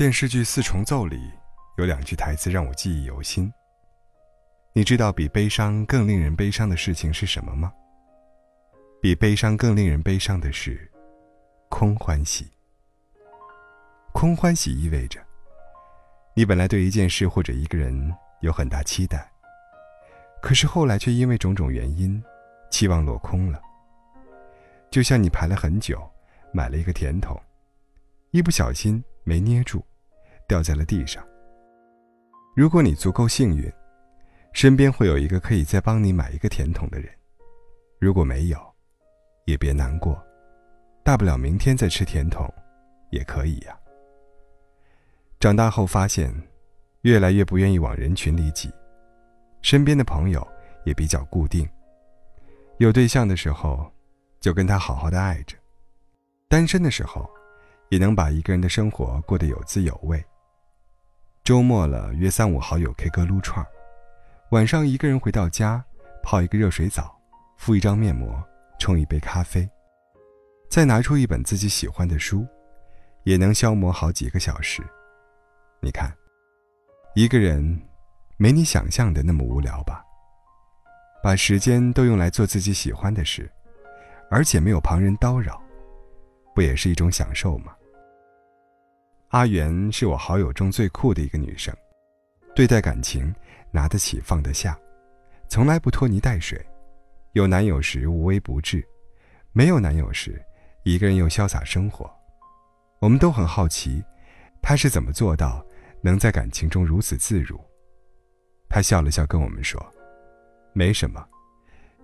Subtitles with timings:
[0.00, 1.30] 电视剧《四重奏》里
[1.76, 3.52] 有两句台词让我记忆犹新。
[4.72, 7.70] 你知道比悲伤更令人悲伤的事情是什么吗？
[9.02, 10.90] 比悲伤更令人悲伤的是
[11.68, 12.50] 空欢喜。
[14.14, 15.20] 空欢喜意味着，
[16.32, 19.30] 你本来对一件事或者一个人有很大期待，
[20.40, 22.24] 可是后来却因为种种原因，
[22.70, 23.60] 期望落空了。
[24.90, 26.02] 就像你排了很久，
[26.54, 27.38] 买了一个甜筒，
[28.30, 29.84] 一不小心没捏住。
[30.50, 31.24] 掉在了地上。
[32.56, 33.72] 如果你足够幸运，
[34.52, 37.08] 身边会有一个可以再帮你买一个甜筒的人；
[38.00, 38.58] 如果没有，
[39.44, 40.20] 也别难过，
[41.04, 42.52] 大不了明天再吃甜筒，
[43.12, 43.78] 也可以呀。
[45.38, 46.34] 长大后发现，
[47.02, 48.74] 越来越不愿意往人群里挤，
[49.62, 50.44] 身边的朋友
[50.84, 51.64] 也比较固定。
[52.78, 53.88] 有对象的时候，
[54.40, 55.54] 就跟他好好的爱着；
[56.48, 57.30] 单身的时候，
[57.90, 60.20] 也能把一个人的生活过得有滋有味。
[61.50, 63.66] 周末了，约三五好友 K 歌撸串
[64.50, 65.84] 晚上一个人回到家，
[66.22, 67.20] 泡一个热水澡，
[67.56, 68.40] 敷一张面膜，
[68.78, 69.68] 冲一杯咖啡，
[70.70, 72.46] 再拿出一本自己喜欢的书，
[73.24, 74.80] 也能消磨好几个小时。
[75.80, 76.16] 你看，
[77.16, 77.82] 一个人
[78.36, 80.04] 没你想象的那么无聊吧？
[81.20, 83.50] 把时间都用来做自己喜欢的事，
[84.30, 85.60] 而且没有旁人叨扰，
[86.54, 87.74] 不也是一种享受吗？
[89.30, 91.72] 阿元是我好友中最酷的一个女生，
[92.52, 93.32] 对待感情
[93.70, 94.76] 拿得起放得下，
[95.48, 96.60] 从来不拖泥带水，
[97.34, 98.84] 有男友时无微不至，
[99.52, 100.44] 没有男友时
[100.82, 102.10] 一个人又潇洒生活。
[102.98, 104.02] 我们都很好奇，
[104.60, 105.64] 她是怎么做到
[106.02, 107.56] 能在感情中如此自如。
[108.68, 109.80] 她笑了笑跟我们说
[110.74, 111.24] ：“没什么，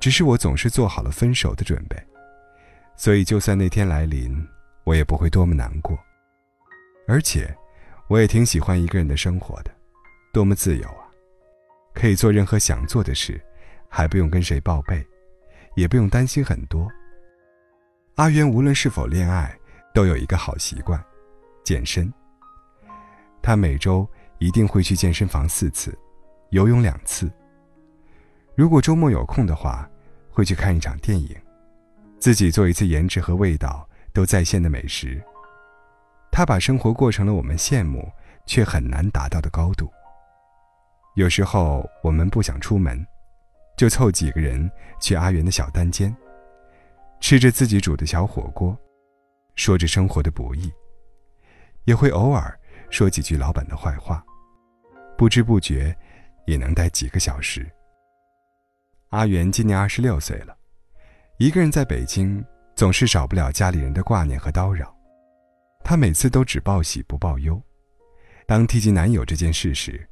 [0.00, 1.96] 只是我总是做好了分手的准备，
[2.96, 4.44] 所以就算那天来临，
[4.82, 5.96] 我也不会多么难过。”
[7.12, 7.54] 而且，
[8.08, 9.70] 我也挺喜欢一个人的生活的，
[10.32, 11.04] 多么自由啊！
[11.92, 13.38] 可以做任何想做的事，
[13.86, 15.06] 还不用跟谁报备，
[15.76, 16.90] 也不用担心很多。
[18.14, 19.54] 阿元无论是否恋爱，
[19.92, 20.98] 都有一个好习惯：
[21.62, 22.10] 健身。
[23.42, 25.94] 他每周一定会去健身房四次，
[26.48, 27.30] 游泳两次。
[28.54, 29.86] 如果周末有空的话，
[30.30, 31.36] 会去看一场电影，
[32.18, 35.22] 自己做一次颜值和味道都在线的美食。
[36.32, 38.10] 他把生活过成了我们羡慕
[38.46, 39.92] 却很难达到的高度。
[41.14, 43.06] 有时候我们不想出门，
[43.76, 46.16] 就凑几个人去阿元的小单间，
[47.20, 48.74] 吃着自己煮的小火锅，
[49.56, 50.72] 说着生活的不易，
[51.84, 54.24] 也会偶尔说几句老板的坏话，
[55.18, 55.94] 不知不觉
[56.46, 57.70] 也能待几个小时。
[59.10, 60.56] 阿元今年二十六岁了，
[61.36, 62.42] 一个人在北京，
[62.74, 64.96] 总是少不了家里人的挂念和叨扰。
[65.92, 67.62] 她每次都只报喜不报忧，
[68.46, 70.08] 当提及男友这件事时，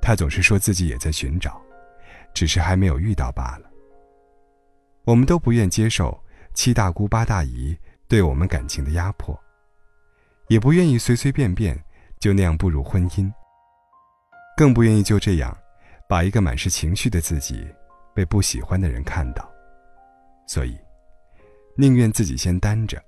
[0.00, 1.62] 她总是说自己也在寻找，
[2.34, 3.70] 只是还没有遇到罢了。
[5.04, 6.20] 我们都不愿接受
[6.54, 7.78] 七大姑八大姨
[8.08, 9.40] 对我们感情的压迫，
[10.48, 11.80] 也不愿意随随便便
[12.18, 13.32] 就那样步入婚姻，
[14.56, 15.56] 更不愿意就这样
[16.08, 17.64] 把一个满是情绪的自己
[18.12, 19.48] 被不喜欢的人看到，
[20.48, 20.76] 所以
[21.76, 23.00] 宁愿自己先单着，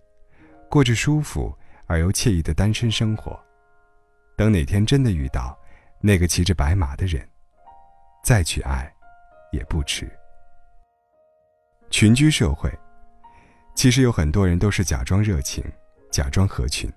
[0.71, 1.53] 过着舒服。
[1.87, 3.39] 而又惬意的单身生活，
[4.37, 5.59] 等哪天真的遇到
[6.01, 7.27] 那个骑着白马的人，
[8.25, 8.93] 再去爱，
[9.53, 10.11] 也不迟。
[11.91, 12.73] 群居社会，
[13.75, 15.65] 其实有很多人都是假装热情，
[16.11, 16.93] 假装合群，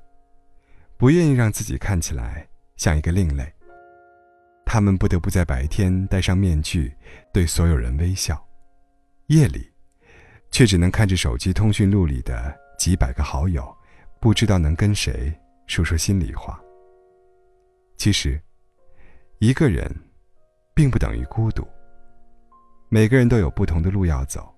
[0.98, 3.54] 不愿意让自己看起来像一个另类。
[4.66, 6.94] 他们不得不在白天戴上面具，
[7.32, 8.44] 对所有人微笑，
[9.28, 9.72] 夜里，
[10.50, 13.77] 却只能看着手机通讯录里的几百个好友。
[14.20, 15.34] 不知道能跟谁
[15.68, 16.60] 说说心里话。
[17.98, 18.42] 其实，
[19.40, 19.90] 一个人，
[20.74, 21.68] 并不等于孤独。
[22.90, 24.54] 每个人都有不同的路要走，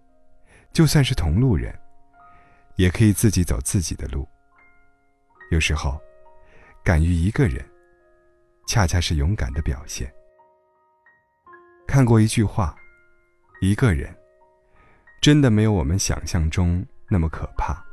[0.72, 1.74] 就算是同路人，
[2.76, 4.28] 也可以自己走自己的路。
[5.52, 6.00] 有时候，
[6.84, 7.66] 敢于一个人，
[8.68, 10.14] 恰恰是勇敢的表现。
[11.88, 12.76] 看过一句话：
[13.62, 14.16] 一个人，
[15.22, 17.84] 真的没有我们想象中那么可怕。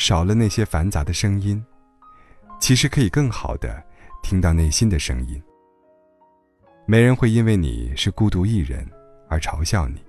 [0.00, 1.62] 少了那些繁杂的声音，
[2.58, 3.84] 其实可以更好的
[4.22, 5.40] 听到内心的声音。
[6.86, 8.88] 没人会因为你是孤独一人
[9.28, 10.02] 而嘲笑你，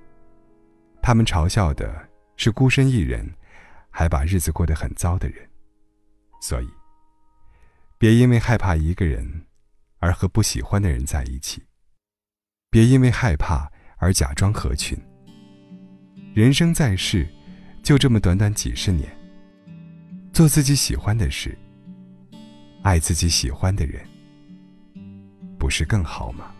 [1.01, 2.07] 他们嘲笑的
[2.38, 3.29] 是孤身一人，
[3.89, 5.45] 还把日子过得很糟的人。
[6.41, 6.69] 所以，
[7.97, 9.45] 别因为害怕一个人
[9.99, 11.61] 而和不喜欢的人在一起，
[12.69, 14.97] 别因为害怕而假装合群。
[16.33, 17.27] 人生在世，
[17.83, 19.20] 就这么短短几十年。
[20.33, 21.57] 做自己喜欢的事，
[22.83, 24.01] 爱自己喜欢的人，
[25.59, 26.51] 不是更好吗？